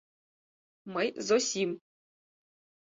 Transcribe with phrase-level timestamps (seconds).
[0.93, 1.71] —Мый, Зосим!